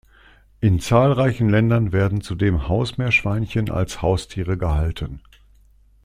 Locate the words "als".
3.69-4.01